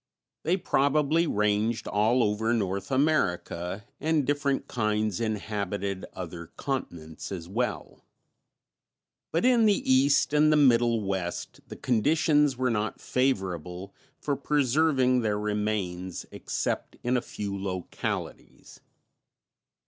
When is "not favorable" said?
12.71-13.93